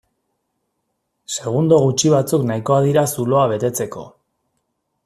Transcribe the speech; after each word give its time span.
Segundo 1.33 1.79
gutxi 1.83 2.13
batzuk 2.15 2.49
nahikoa 2.53 2.81
dira 2.87 3.05
zuloa 3.19 3.47
betetzeko. 3.55 4.09